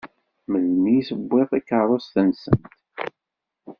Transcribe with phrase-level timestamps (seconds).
[0.49, 2.67] Melmi i tewwiḍ takeṛṛust-nsent?